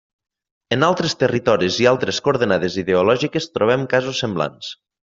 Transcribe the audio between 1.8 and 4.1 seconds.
i altres coordenades ideològiques trobem